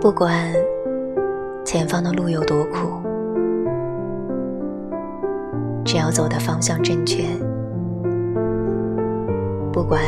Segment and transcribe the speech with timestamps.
[0.00, 0.32] 不管
[1.64, 3.02] 前方的路有多苦，
[5.84, 7.24] 只要走的方向正确，
[9.72, 10.00] 不管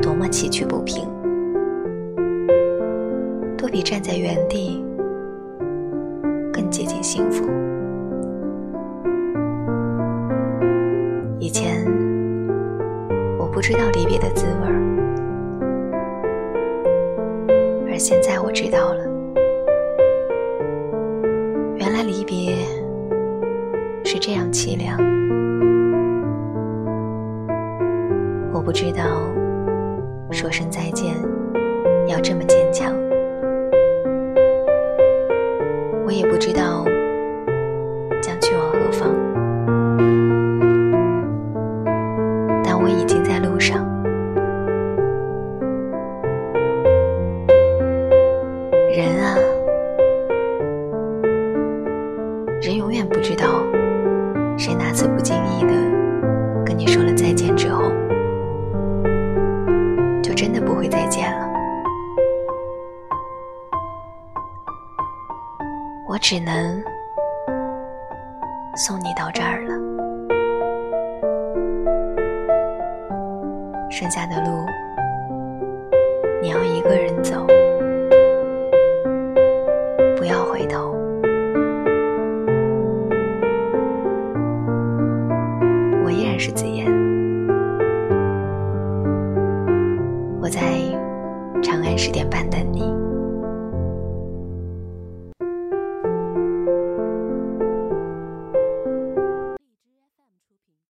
[0.00, 1.06] 多么崎岖不平，
[3.58, 4.82] 都比站在原地
[6.50, 7.44] 更接近幸福。
[11.38, 11.84] 以前
[13.38, 14.99] 我不知道离别的滋味儿。
[18.50, 19.04] 我知道了，
[21.76, 22.56] 原来离别
[24.04, 24.98] 是这样凄凉。
[28.52, 29.04] 我不知道
[30.32, 31.14] 说声再见
[32.08, 32.92] 要这么坚强，
[52.62, 53.64] 人永远不知道，
[54.58, 55.72] 谁哪次不经意的
[56.62, 57.90] 跟你说了再见之后，
[60.22, 61.48] 就真的不会再见了。
[66.06, 66.82] 我只能
[68.76, 69.74] 送你到这儿了，
[73.90, 74.66] 剩下的路
[76.42, 77.46] 你要一个人走。
[80.18, 80.99] 不要回头。
[86.40, 86.86] 是紫嫣，
[90.40, 90.62] 我在
[91.62, 93.09] 长安十点半等你。